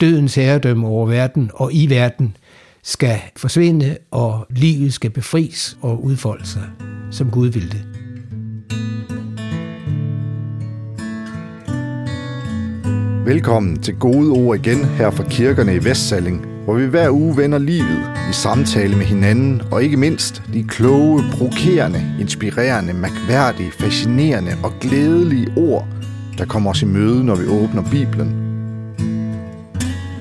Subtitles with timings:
[0.00, 2.36] dødens herredømme over verden og i verden
[2.82, 6.62] skal forsvinde, og livet skal befries og udfolde sig,
[7.10, 7.86] som Gud ville det.
[13.26, 17.58] Velkommen til Gode Ord igen her fra kirkerne i Vestsalling, hvor vi hver uge vender
[17.58, 24.72] livet i samtale med hinanden, og ikke mindst de kloge, provokerende, inspirerende, mærkværdige, fascinerende og
[24.80, 25.88] glædelige ord,
[26.38, 28.45] der kommer os i møde, når vi åbner Bibelen.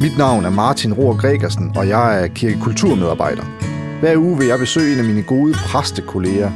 [0.02, 3.44] Mit navn er Martin Rohr Gregersen, og jeg er kirkekulturmedarbejder.
[4.00, 6.52] Hver uge vil jeg besøge en af mine gode præstekolleger,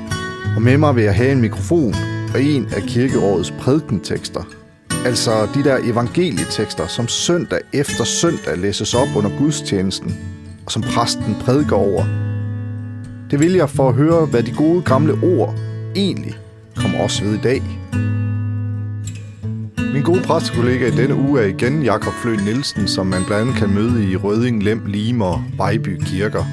[0.55, 1.93] og med mig vil jeg have en mikrofon
[2.33, 4.41] og en af kirkeårets prædikentekster.
[5.05, 10.17] Altså de der evangelietekster, som søndag efter søndag læses op under gudstjenesten,
[10.65, 12.05] og som præsten prædiker over.
[13.31, 15.55] Det vil jeg for at høre, hvad de gode gamle ord
[15.95, 16.33] egentlig
[16.75, 17.61] kommer os ved i dag.
[19.93, 23.55] Min gode præstekollega i denne uge er igen Jakob Flø Nielsen, som man blandt andet
[23.55, 26.45] kan møde i Røding, Lem, Lime og Vejby kirker.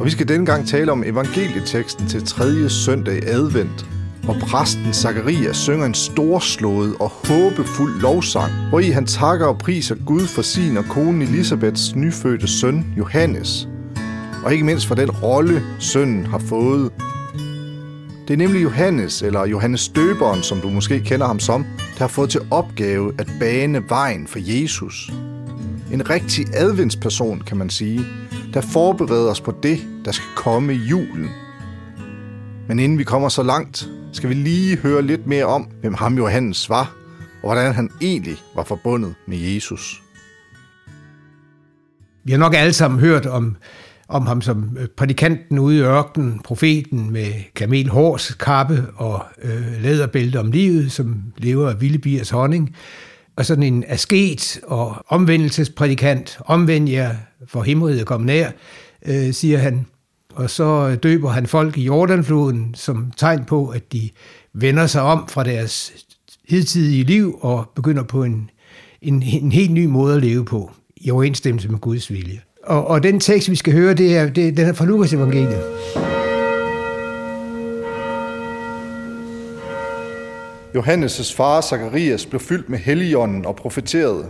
[0.00, 2.68] Og vi skal denne gang tale om evangelieteksten til 3.
[2.68, 3.86] søndag i advent,
[4.22, 9.94] hvor præsten Zacharias synger en storslået og håbefuld lovsang, hvor i han takker og priser
[10.06, 13.68] Gud for sin og konen Elisabeths nyfødte søn Johannes,
[14.44, 16.90] og ikke mindst for den rolle sønnen har fået.
[18.28, 21.66] Det er nemlig Johannes, eller Johannes Døberen, som du måske kender ham som,
[22.00, 25.12] der har fået til opgave at bane vejen for Jesus.
[25.92, 28.06] En rigtig adventsperson, kan man sige,
[28.54, 31.30] der forbereder os på det, der skal komme i julen.
[32.68, 36.16] Men inden vi kommer så langt, skal vi lige høre lidt mere om, hvem ham
[36.16, 36.96] Johannes var,
[37.42, 40.02] og hvordan han egentlig var forbundet med Jesus.
[42.24, 43.56] Vi har nok alle sammen hørt om,
[44.10, 50.40] om ham som øh, prædikanten ude i ørkenen, profeten med kamelhårs kappe og øh, læderbælte
[50.40, 52.76] om livet, som lever af vilde biers honning,
[53.36, 57.14] og sådan en asket og omvendelsesprædikant, omvend jer,
[57.46, 58.50] for himmeriget kom nær,
[59.06, 59.86] øh, siger han.
[60.34, 64.10] Og så døber han folk i Jordanfloden som tegn på, at de
[64.52, 65.92] vender sig om fra deres
[66.48, 68.50] hidtidige liv og begynder på en,
[69.02, 72.40] en, en helt ny måde at leve på, i overensstemmelse med Guds vilje.
[72.62, 75.62] Og, og den tekst, vi skal høre, det er, det, den er fra Lukas evangeliet.
[80.76, 84.26] Johannes' far Zakarias blev fyldt med helligånden og profeterede.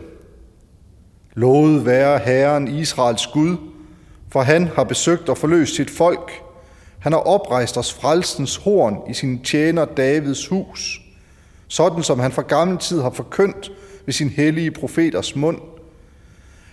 [1.34, 3.56] Lovet være Herren Israels Gud,
[4.32, 6.32] for han har besøgt og forløst sit folk.
[6.98, 11.00] Han har oprejst os frelsens horn i sin tjener Davids hus,
[11.68, 13.72] sådan som han fra gammel tid har forkyndt
[14.06, 15.58] ved sin hellige profeters mund–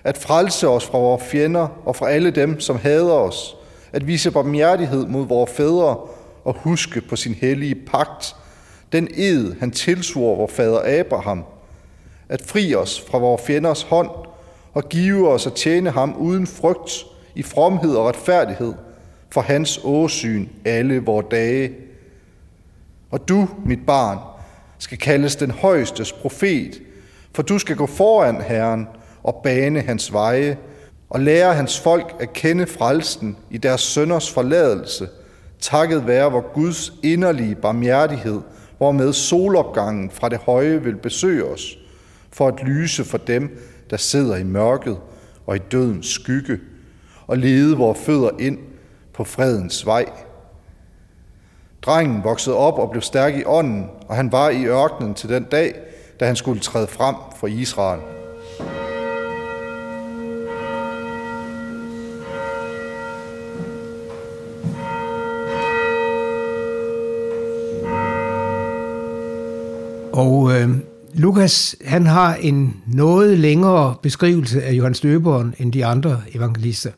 [0.04, 3.56] at frelse os fra vores fjender og fra alle dem, som hader os,
[3.92, 5.98] at vise barmhjertighed mod vores fædre
[6.44, 8.36] og huske på sin hellige pagt,
[8.92, 11.44] den ed, han tilsvor vor fader Abraham,
[12.30, 14.10] at fri os fra vores fjenders hånd
[14.74, 18.74] og give os at tjene ham uden frygt i fromhed og retfærdighed
[19.30, 21.72] for hans åsyn alle vores dage.
[23.12, 24.18] Og du, mit barn,
[24.78, 26.82] skal kaldes den højestes profet,
[27.34, 28.88] for du skal gå foran Herren
[29.28, 30.58] og bane hans veje,
[31.10, 35.08] og lære hans folk at kende frelsen i deres sønders forladelse,
[35.60, 38.42] takket være vor Guds inderlige barmhjertighed,
[38.78, 41.78] hvormed solopgangen fra det høje vil besøge os,
[42.32, 44.98] for at lyse for dem, der sidder i mørket
[45.46, 46.60] og i dødens skygge,
[47.28, 48.58] og lede vores fødder ind
[49.14, 50.06] på fredens vej.
[51.82, 55.44] Drengen voksede op og blev stærk i ånden, og han var i ørkenen til den
[55.44, 55.76] dag,
[56.20, 58.17] da han skulle træde frem for Israel.
[70.18, 70.70] Og øh,
[71.14, 76.92] Lukas, han har en noget længere beskrivelse af Johannes Døberen end de andre evangelister.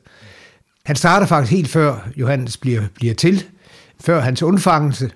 [0.85, 3.43] Han starter faktisk helt før Johannes bliver, bliver til,
[3.99, 5.11] før hans undfangelse,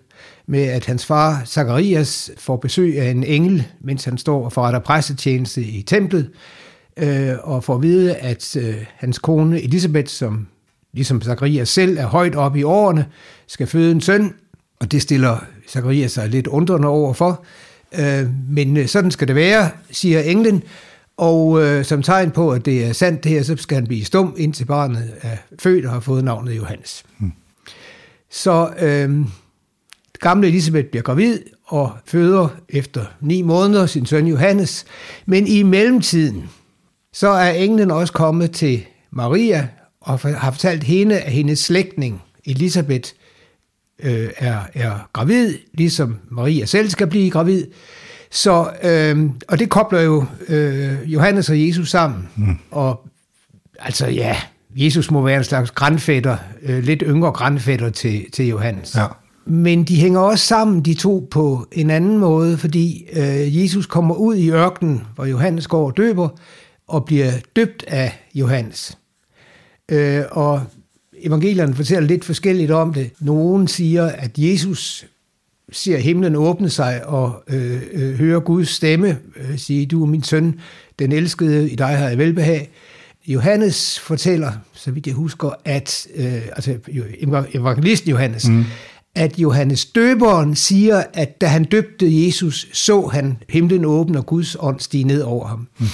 [0.48, 4.80] med at hans far Zacharias får besøg af en engel, mens han står og forretter
[4.80, 6.30] præstetjeneste i templet,
[6.98, 10.48] øh, og får at vide, at øh, hans kone Elisabeth, som
[10.94, 13.06] ligesom Zacharias selv er højt oppe i årene,
[13.48, 14.34] skal føde en søn,
[14.80, 17.46] og det stiller Zacharias sig lidt undrende over for.
[18.00, 20.64] Øh, men øh, sådan skal det være, siger englen.
[21.18, 24.06] Og øh, som tegn på, at det er sandt det her, så skal han blive
[24.06, 27.04] stum, indtil barnet er født og har fået navnet Johannes.
[27.18, 27.32] Hmm.
[28.32, 29.26] Så øh,
[30.20, 34.86] gamle Elisabeth bliver gravid og føder efter ni måneder sin søn Johannes.
[35.26, 36.50] Men i mellemtiden,
[37.14, 39.68] så er englen også kommet til Maria
[40.02, 43.12] og har fortalt hende, at hendes slægtning Elisabeth
[44.04, 47.66] øh, er, er gravid, ligesom Maria selv skal blive gravid.
[48.32, 52.30] Så, øh, og det kobler jo øh, Johannes og Jesus sammen.
[52.36, 52.58] Mm.
[52.72, 53.08] Og
[53.80, 54.38] altså ja,
[54.76, 58.96] Jesus må være en slags grandfætter, øh, lidt yngre grandfætter til, til Johannes.
[58.96, 59.06] Ja.
[59.46, 64.16] Men de hænger også sammen, de to, på en anden måde, fordi øh, Jesus kommer
[64.16, 66.30] ud i ørkenen, hvor Johannes går og døber,
[66.88, 68.98] og bliver døbt af Johannes.
[69.92, 70.62] Øh, og
[71.24, 73.10] evangelierne fortæller lidt forskelligt om det.
[73.20, 75.06] Nogen siger, at Jesus
[75.72, 80.24] ser himlen åbne sig og øh, øh, hører Guds stemme øh, sige, du er min
[80.24, 80.60] søn,
[81.00, 82.70] den elskede, i dig har jeg velbehag.
[83.28, 86.78] Johannes fortæller, så vidt jeg husker, at, øh, altså
[87.54, 88.64] evangelisten Johannes, mm.
[89.16, 94.58] at Johannes døberen siger, at da han døbte Jesus, så han himlen åbne og Guds
[94.60, 95.68] ånd stige ned over ham.
[95.80, 95.86] Mm.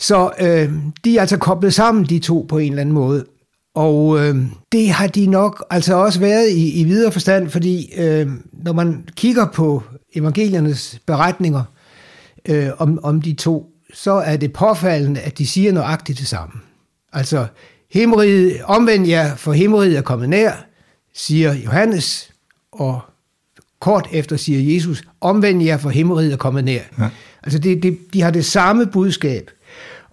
[0.00, 0.72] Så øh,
[1.04, 3.24] de er altså koblet sammen, de to, på en eller anden måde.
[3.76, 4.36] Og øh,
[4.72, 9.08] det har de nok altså også været i, i videre forstand, fordi øh, når man
[9.16, 9.82] kigger på
[10.14, 11.62] evangeliernes beretninger
[12.48, 16.52] øh, om, om de to, så er det påfaldende, at de siger nøjagtigt det samme.
[17.12, 17.46] Altså,
[17.92, 20.52] himmeriget, omvendt jer, for himmeriget er kommet nær,
[21.14, 22.30] siger Johannes,
[22.72, 23.00] og
[23.80, 26.80] kort efter siger Jesus, omvendt jer, for himmeriget er kommet nær.
[26.98, 27.08] Ja.
[27.42, 29.50] Altså, det, det, de har det samme budskab.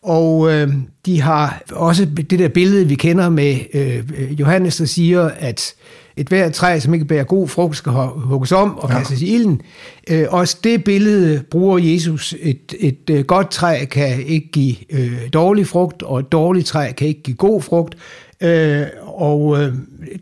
[0.03, 0.73] Og øh,
[1.05, 5.75] de har også det der billede, vi kender med øh, Johannes, der siger, at
[6.17, 9.27] et hvert træ, som ikke bærer god frugt, skal hugges om og kastes ja.
[9.27, 9.61] i ilden.
[10.09, 12.35] Øh, også det billede bruger Jesus.
[12.41, 16.91] Et, et øh, godt træ kan ikke give øh, dårlig frugt, og et dårligt træ
[16.91, 17.95] kan ikke give god frugt.
[18.41, 19.73] Øh, og øh,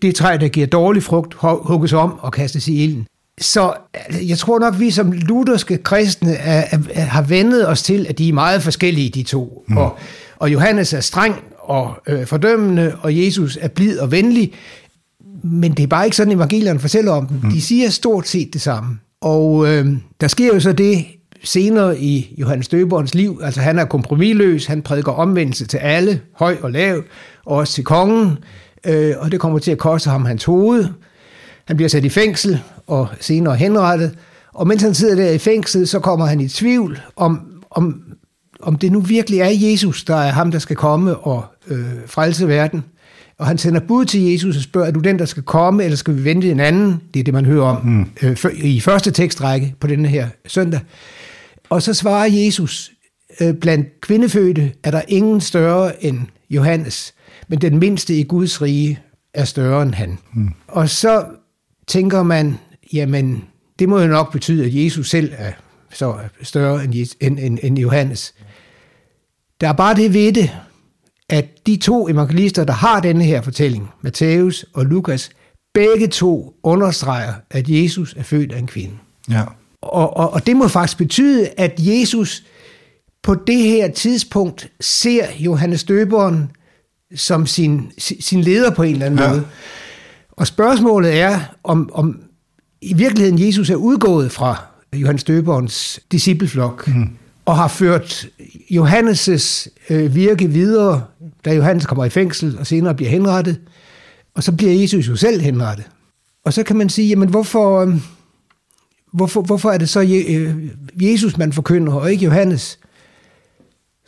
[0.01, 3.07] det træ, der giver dårlig frugt, hugges om og kastes i ilden.
[3.41, 8.05] Så altså, jeg tror nok, vi som lutherske kristne er, er, har vendet os til,
[8.09, 9.63] at de er meget forskellige, de to.
[9.67, 9.77] Mm.
[9.77, 9.97] Og,
[10.39, 14.53] og Johannes er streng og øh, fordømmende, og Jesus er blid og venlig.
[15.43, 17.39] Men det er bare ikke sådan, evangelierne fortæller om dem.
[17.43, 17.51] Mm.
[17.51, 18.99] De siger stort set det samme.
[19.21, 19.88] Og øh,
[20.21, 21.05] der sker jo så det
[21.43, 23.39] senere i Johannes Døberens liv.
[23.43, 27.03] Altså han er kompromilløs, han prædiker omvendelse til alle, høj og lav,
[27.45, 28.38] og også til kongen.
[28.85, 30.85] Øh, og det kommer til at koste ham hans hoved.
[31.65, 32.59] Han bliver sat i fængsel
[32.91, 34.17] og senere henrettet.
[34.53, 37.39] Og mens han sidder der i fængsel, så kommer han i tvivl om,
[37.69, 38.01] om,
[38.61, 42.47] om det nu virkelig er Jesus, der er ham, der skal komme og øh, frelse
[42.47, 42.83] verden.
[43.39, 45.97] Og han sender bud til Jesus og spørger, er du den, der skal komme, eller
[45.97, 47.01] skal vi vente en anden?
[47.13, 48.05] Det er det, man hører om mm.
[48.21, 50.79] øh, i første tekstrække på denne her søndag.
[51.69, 52.91] Og så svarer Jesus,
[53.41, 57.13] øh, blandt kvindefødte er der ingen større end Johannes,
[57.47, 58.99] men den mindste i Guds rige
[59.33, 60.17] er større end han.
[60.33, 60.49] Mm.
[60.67, 61.25] Og så
[61.88, 62.57] tænker man,
[62.93, 63.43] jamen,
[63.79, 65.51] det må jo nok betyde, at Jesus selv er
[65.93, 68.33] så større end, end, end, end Johannes.
[69.61, 70.51] Der er bare det ved det,
[71.29, 75.29] at de to evangelister, der har denne her fortælling, Matthæus og Lukas,
[75.73, 78.93] begge to understreger, at Jesus er født af en kvinde.
[79.29, 79.43] Ja.
[79.81, 82.43] Og, og, og det må faktisk betyde, at Jesus
[83.23, 86.51] på det her tidspunkt ser Johannes Døberen
[87.15, 89.29] som sin, sin leder på en eller anden ja.
[89.29, 89.45] måde.
[90.31, 92.21] Og spørgsmålet er, om, om
[92.81, 97.09] i virkeligheden Jesus er udgået fra Johannes Døberens discipleflok, mm.
[97.45, 98.27] og har ført
[98.71, 101.03] Johannes' øh, virke videre,
[101.45, 103.59] da Johannes kommer i fængsel og senere bliver henrettet.
[104.33, 105.85] Og så bliver Jesus jo selv henrettet.
[106.45, 107.93] Og så kan man sige, jamen hvorfor, øh,
[109.13, 110.55] hvorfor, hvorfor er det så øh,
[111.01, 112.79] Jesus, man forkynder, og ikke Johannes?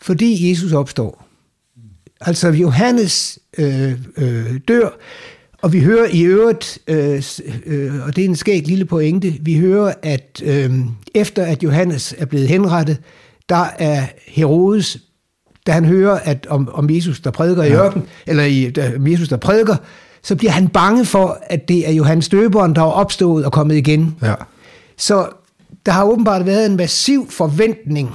[0.01, 1.25] Fordi Jesus opstår.
[2.21, 4.89] Altså Johannes øh, øh, dør,
[5.63, 7.23] og vi hører i øvrigt, øh,
[7.65, 10.71] øh, og det er en skæg lille pointe, vi hører, at øh,
[11.15, 12.97] efter at Johannes er blevet henrettet,
[13.49, 14.97] der er Herodes,
[15.67, 17.69] da han hører at om, om Jesus, der prædiker ja.
[17.69, 19.75] i ørken, eller i, da, Jesus, der prædiker,
[20.23, 23.75] så bliver han bange for, at det er Johannes døberen, der er opstået og kommet
[23.75, 24.15] igen.
[24.21, 24.35] Ja.
[24.97, 25.29] Så
[25.85, 28.09] der har åbenbart været en massiv forventning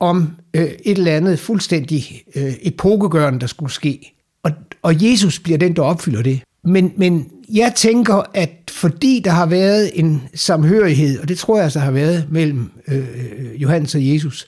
[0.00, 4.14] om øh, et eller andet fuldstændig øh, epokegørende, der skulle ske.
[4.42, 4.50] Og,
[4.82, 6.40] og Jesus bliver den, der opfylder det.
[6.64, 11.64] Men, men jeg tænker, at fordi der har været en samhørighed, og det tror jeg
[11.64, 14.46] altså har været mellem øh, Johannes og Jesus,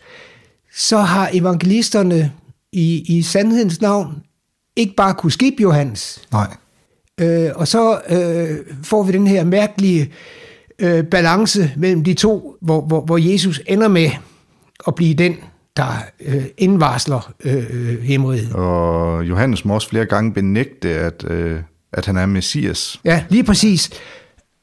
[0.75, 2.33] så har evangelisterne
[2.73, 4.23] i, i sandhedens navn
[4.76, 6.23] ikke bare kunne skibe Johannes.
[6.33, 6.57] Nej.
[7.21, 10.12] Øh, og så øh, får vi den her mærkelige
[10.78, 14.11] øh, balance mellem de to, hvor, hvor, hvor Jesus ender med
[14.87, 15.37] at blive den,
[15.76, 18.52] der øh, indvarsler øh, himmeriget.
[18.52, 21.61] Og Johannes må også flere gange benægte, at, øh,
[21.92, 23.00] at han er messias.
[23.04, 23.90] Ja, lige præcis.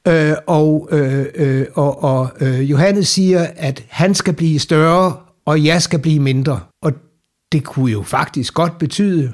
[0.07, 5.65] Øh, og, øh, øh, og, og øh, Johannes siger, at han skal blive større, og
[5.65, 6.59] jeg skal blive mindre.
[6.81, 6.93] Og
[7.51, 9.33] det kunne jo faktisk godt betyde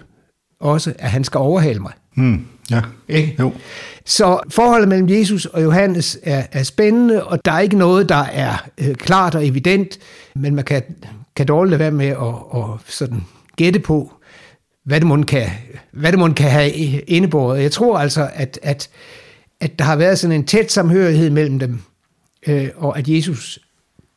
[0.59, 1.91] også, at han skal overhale mig.
[2.15, 3.35] Mm, ja, Ikke?
[3.39, 3.53] jo.
[4.05, 8.23] Så forholdet mellem Jesus og Johannes er, er spændende, og der er ikke noget, der
[8.23, 9.99] er øh, klart og evident,
[10.35, 10.83] men man kan,
[11.35, 13.23] kan dårligt lade være med at, at sådan
[13.55, 14.13] gætte på,
[14.85, 15.49] hvad det måtte kan,
[15.91, 17.61] hvad det måtte kan have indebåret.
[17.61, 18.89] Jeg tror altså, at, at,
[19.59, 21.79] at der har været sådan en tæt samhørighed mellem dem,
[22.47, 23.59] øh, og at Jesus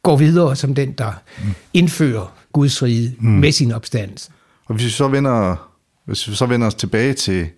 [0.03, 1.55] går videre som den, der mm.
[1.75, 3.31] indfører Guds rige mm.
[3.31, 4.31] med sin opstandelse.
[4.67, 5.71] Og hvis vi så vender,
[6.05, 7.49] hvis vi så vender os tilbage til,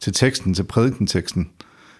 [0.00, 1.50] til teksten, til prædikenteksten,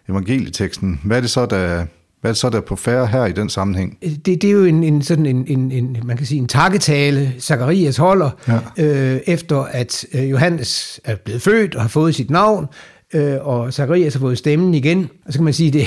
[0.09, 1.87] evangelieteksten, hvad er det så, der,
[2.21, 3.99] hvad er så, der er på færre her i den sammenhæng?
[4.27, 7.35] Det, det er jo en, en sådan en, en, en, man kan sige, en takketale,
[7.41, 8.85] Zacharias holder, Ja.
[9.15, 12.67] øh, efter at øh, Johannes er blevet født og har fået sit navn,
[13.15, 15.09] øh, og Zacharias har fået stemmen igen.
[15.27, 15.87] Og så kan man sige, det,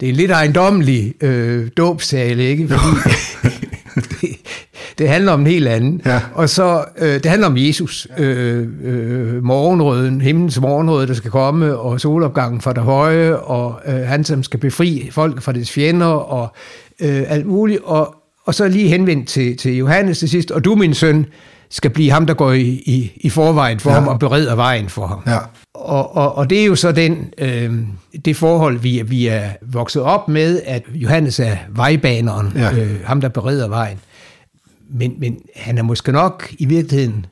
[0.00, 2.68] det er en lidt ejendommelig øh, dåbstale, ikke?
[2.68, 2.86] Fordi
[4.20, 4.28] det,
[4.98, 6.00] det handler om en helt anden.
[6.06, 6.20] Ja.
[6.34, 11.76] Og så, øh, det handler om Jesus, øh, øh, morgenrøden, himlens morgenrød, der skal komme,
[11.78, 16.06] og solopgangen fra det høje, og øh, han, som skal befri folk fra dets fjender,
[16.06, 16.48] og
[17.00, 17.80] øh, alt muligt.
[17.84, 18.14] Og,
[18.46, 21.26] og så lige henvendt til, til Johannes til sidst, og du, min søn,
[21.70, 23.94] skal blive ham, der går i, i, i forvejen for Ja.
[23.98, 25.18] ham og bereder vejen for ham.
[25.26, 25.38] Ja.
[25.74, 27.72] Og, og, og det er jo så den, øh,
[28.24, 32.72] det forhold, vi, vi er vokset op med, at Johannes er vejbaneren, ja.
[32.72, 33.98] øh, ham der bereder vejen.
[34.90, 37.26] Men, men han er måske nok i virkeligheden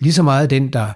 [0.00, 0.88] lige så meget den, der,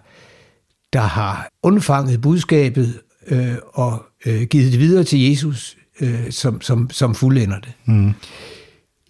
[0.92, 6.90] der har undfanget budskabet øh, og øh, givet det videre til Jesus, øh, som, som,
[6.90, 7.72] som fuldender det.
[7.84, 8.12] Mm.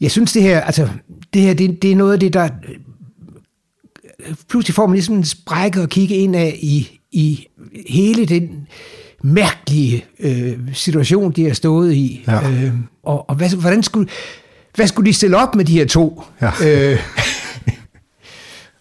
[0.00, 0.88] Jeg synes det her, altså
[1.32, 2.49] det her, det, det er noget af det, der
[4.49, 7.47] pludselig får man ligesom en sprække at kigge ind af i, i
[7.88, 8.66] hele den
[9.23, 12.25] mærkelige øh, situation, de har stået i.
[12.26, 12.50] Ja.
[12.50, 14.08] Øh, og og hvad, hvordan skulle,
[14.75, 16.22] hvad skulle de stille op med de her to?
[16.40, 16.50] Ja.
[16.92, 16.98] Øh,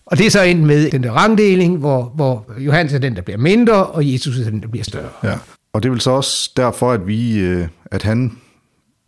[0.06, 3.22] og det er så endt med den der rangdeling, hvor, hvor Johannes er den, der
[3.22, 5.10] bliver mindre, og Jesus er den, der bliver større.
[5.24, 5.38] Ja.
[5.74, 8.38] Og det er vel så også derfor, at vi, øh, at han,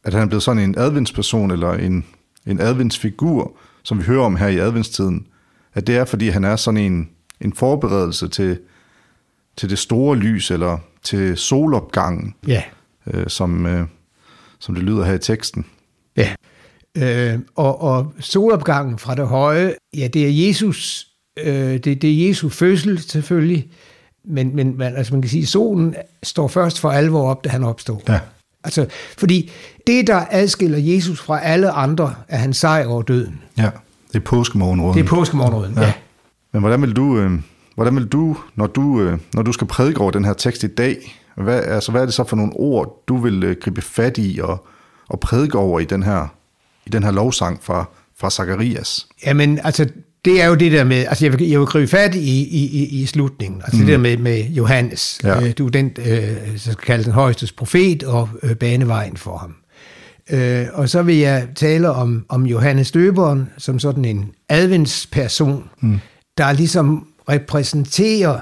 [0.04, 2.06] at han er blevet sådan en adventsperson, eller en,
[2.48, 5.28] en adventsfigur, som vi hører om her i adventstiden,
[5.74, 7.10] at det er, fordi han er sådan en,
[7.42, 8.60] en forberedelse til,
[9.58, 12.64] til det store lys, eller til solopgangen, Ja.
[13.14, 13.88] øh, som, øh,
[14.60, 15.66] som det lyder her i teksten.
[16.18, 16.34] Ja.
[17.02, 21.08] Øh, og, og solopgangen fra det høje, ja, det er Jesus,
[21.40, 23.68] øh, det, det er Jesu fødsel selvfølgelig,
[24.26, 27.50] men, men man, altså man kan sige, at solen står først for alvor op, da
[27.50, 28.02] han opstår.
[28.08, 28.20] Ja.
[28.64, 28.86] Altså,
[29.18, 29.52] fordi
[29.88, 33.42] det, der adskiller Jesus fra alle andre, er hans sejr over døden.
[33.58, 33.70] Ja,
[34.08, 34.98] det er påskemorgenråden.
[34.98, 35.82] Det er påskemorgenrøden, ja.
[35.82, 35.94] ja.
[36.54, 37.32] Men hvordan vil du, øh,
[37.76, 40.68] hvordan vil du, når du, øh, når du skal prædike over den her tekst i
[40.68, 44.18] dag, hvad, altså, hvad er det så for nogle ord, du vil øh, gribe fat
[44.18, 44.68] i og,
[45.10, 46.28] og prædike over i den her,
[46.86, 49.08] i den her lovsang fra, fra Zacharias?
[49.26, 49.90] Jamen, altså,
[50.26, 52.66] det er jo det der med, altså jeg vil, jeg vil gribe fat i, i,
[52.66, 53.86] i, i slutningen, altså mm.
[53.86, 55.20] det der med, med Johannes.
[55.24, 55.42] Ja.
[55.42, 59.38] Øh, du er den, øh, så skal kalde den højeste profet og øh, banevejen for
[59.38, 59.56] ham.
[60.30, 66.00] Øh, og så vil jeg tale om, om Johannes Døberen som sådan en adventsperson, mm.
[66.38, 68.40] der ligesom repræsenterer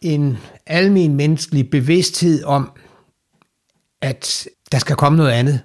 [0.00, 2.70] en almen menneskelig bevidsthed om,
[4.02, 5.60] at der skal komme noget andet.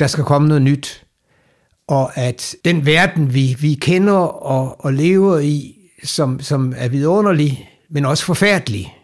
[0.00, 1.06] Der skal komme noget nyt.
[1.88, 7.68] Og at den verden, vi, vi kender og, og lever i, som, som er vidunderlig,
[7.90, 8.96] men også forfærdelig,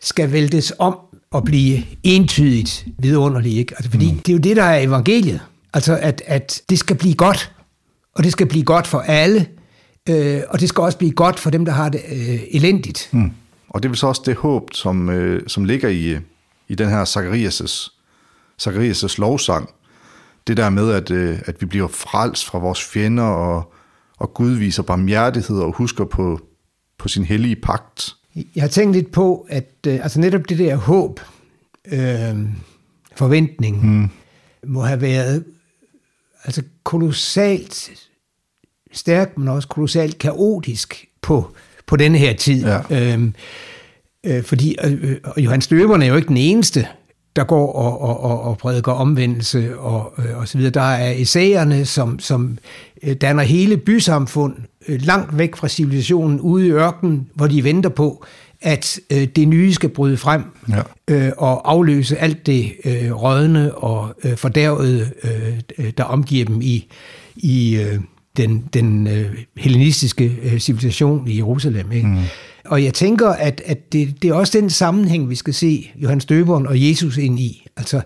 [0.00, 0.98] skal væltes om
[1.30, 3.56] og blive entydigt vidunderlig.
[3.56, 3.74] Ikke?
[3.76, 4.18] Altså, fordi mm.
[4.18, 5.40] det er jo det, der er evangeliet.
[5.74, 7.52] Altså, at, at det skal blive godt.
[8.14, 9.46] Og det skal blive godt for alle.
[10.08, 13.08] Øh, og det skal også blive godt for dem, der har det øh, elendigt.
[13.12, 13.32] Mm.
[13.68, 16.20] Og det er vel så også det håb, som, øh, som ligger i, øh,
[16.68, 17.88] i den her Zacharias'
[18.62, 19.68] Zacharias' lovsang.
[20.46, 23.72] Det der med, at, øh, at vi bliver frelst fra vores fjender, og,
[24.16, 26.40] og Gud viser barmhjertighed og husker på,
[26.98, 28.14] på sin hellige pagt.
[28.54, 31.20] Jeg har tænkt lidt på, at øh, altså netop det der håb,
[31.92, 32.36] øh,
[33.16, 34.08] forventning, mm.
[34.66, 35.44] må have været
[36.44, 37.90] altså kolossalt
[38.92, 41.54] stærkt, men også kolossalt kaotisk på,
[41.86, 42.64] på denne her tid.
[42.64, 43.12] Ja.
[43.12, 43.34] Øhm,
[44.24, 46.88] øh, fordi øh, Johannes Døberen er jo ikke den eneste,
[47.36, 50.72] der går og, og, og, og prædiker omvendelse og, øh, og så videre.
[50.72, 52.58] Der er essayerne, som, som
[53.02, 54.54] øh, danner hele bysamfund
[54.88, 58.24] øh, langt væk fra civilisationen ude i ørkenen, hvor de venter på,
[58.60, 60.82] at øh, det nye skal bryde frem Ja.
[61.10, 65.10] øh, og afløse alt det øh, rådne og øh, fordærvede,
[65.78, 66.88] øh, der omgiver dem i,
[67.36, 67.98] i øh,
[68.36, 71.92] den, den øh, hellenistiske øh, civilisation i Jerusalem.
[71.92, 72.08] Ikke?
[72.08, 72.18] Mm.
[72.64, 76.24] Og jeg tænker, at, at det, det er også den sammenhæng, vi skal se Johannes
[76.24, 77.66] Døberen og Jesus ind i.
[77.76, 78.00] Altså,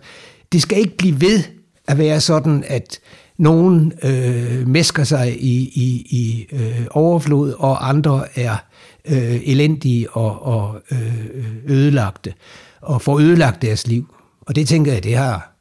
[0.52, 1.42] det skal ikke blive ved
[1.88, 3.00] at være sådan, at,
[3.38, 8.56] Nogen øh, mesker sig i, i, i øh, overflod, og andre er
[9.04, 12.34] øh, elendige og, og øh, ødelagte,
[12.80, 14.14] og får ødelagt deres liv.
[14.40, 15.52] Og det tænker jeg, det har,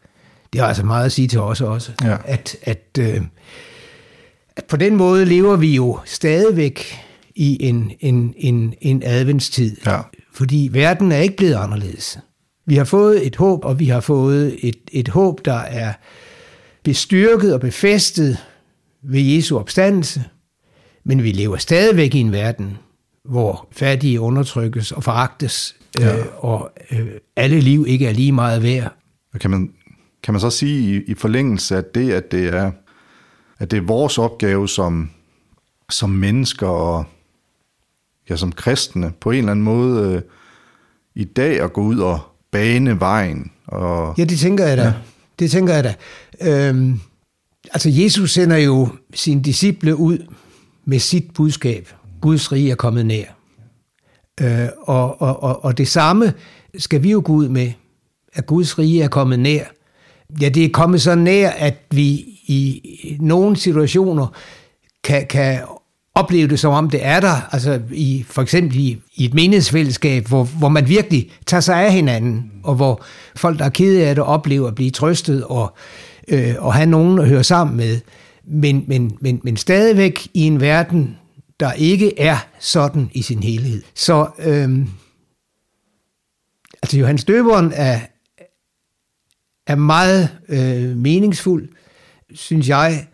[0.53, 1.91] det har altså meget at sige til os også.
[2.03, 2.17] Ja.
[2.25, 3.21] At, at, øh,
[4.55, 7.04] at på den måde lever vi jo stadigvæk
[7.35, 9.77] i en, en, en, en adventstid.
[9.85, 10.01] Ja.
[10.33, 12.19] Fordi verden er ikke blevet anderledes.
[12.65, 15.93] Vi har fået et håb, og vi har fået et, et håb, der er
[16.83, 18.37] bestyrket og befæstet
[19.03, 20.23] ved Jesu opstandelse.
[21.03, 22.77] Men vi lever stadigvæk i en verden,
[23.25, 26.17] hvor fattige undertrykkes og foragtes, Ja.
[26.19, 28.95] øh, og øh, alle liv ikke er lige meget værd.
[29.33, 29.69] Og Kan man,
[30.23, 32.71] kan man så sige i, i forlængelse af det, at det er,
[33.59, 35.09] at det er vores opgave som,
[35.91, 37.05] som mennesker og
[38.29, 40.22] ja, som kristne på en eller anden måde øh,
[41.15, 42.20] i dag at gå ud og
[42.51, 43.51] bane vejen.
[43.67, 44.84] Og, Ja, det tænker jeg da.
[44.84, 44.94] Ja.
[45.39, 45.96] Det tænker jeg da.
[46.41, 47.00] Øhm,
[47.74, 50.17] altså, Jesus sender jo sine disciple ud
[50.86, 51.89] med sit budskab.
[52.22, 53.25] Guds rige er kommet nær.
[54.41, 56.34] Øh, og, og, og, og det samme
[56.77, 57.72] skal vi jo gå ud med,
[58.34, 59.63] at Guds rige er kommet nær.
[60.41, 62.08] Ja, det er kommet så nær, at vi
[62.48, 64.27] i nogle situationer
[65.03, 65.60] kan, kan
[66.15, 67.53] opleve det, som om det er der.
[67.53, 71.93] Altså i, for eksempel i, i et menighedsfællesskab, hvor, hvor man virkelig tager sig af
[71.93, 73.03] hinanden, og hvor
[73.36, 75.75] folk, der er kede af det, oplever at blive trøstet og,
[76.27, 78.00] øh, og have nogen at høre sammen med.
[78.43, 81.17] Men, men, men, men stadigvæk i en verden,
[81.60, 83.84] der ikke er sådan i sin helhed.
[83.95, 84.89] Så øhm,
[86.84, 88.00] altså Johannes Døberen er,
[89.67, 91.69] er meget øh, meningsfuld,
[92.34, 93.07] synes jeg.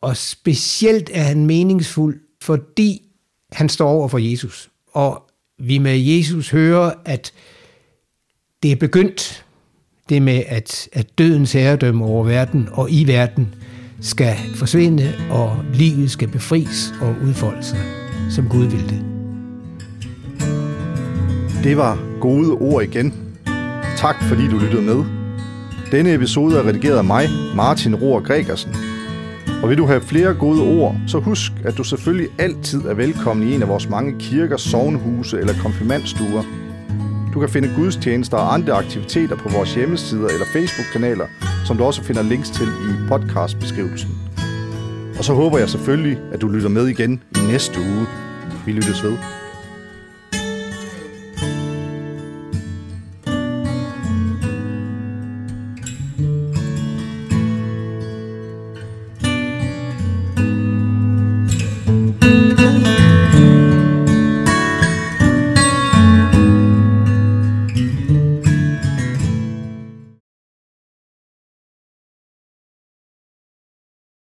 [0.00, 3.02] Og specielt er han meningsfuld, fordi
[3.52, 4.70] han står over for Jesus.
[4.92, 5.22] Og
[5.58, 7.32] vi med Jesus hører, at
[8.62, 9.44] det er begyndt,
[10.08, 13.54] det med, at, at dødens herredømme over verden og i verden
[14.00, 17.78] skal forsvinde, og livet skal befries og udfolde sig,
[18.30, 19.04] som Gud vil det.
[21.64, 23.14] Det var gode ord igen.
[23.96, 25.04] Tak fordi du lyttede med.
[25.92, 28.85] Denne episode er redigeret af mig, Martin Rohr Gregersen.
[29.62, 33.48] Og vil du have flere gode ord, så husk, at du selvfølgelig altid er velkommen
[33.48, 36.42] i en af vores mange kirker, sovnhuse eller konfirmandstuer.
[37.34, 41.26] Du kan finde gudstjenester og andre aktiviteter på vores hjemmesider eller Facebook-kanaler,
[41.66, 44.10] som du også finder links til i podcastbeskrivelsen.
[45.18, 48.06] Og så håber jeg selvfølgelig, at du lytter med igen i næste uge.
[48.66, 49.16] Vi lyttes ved.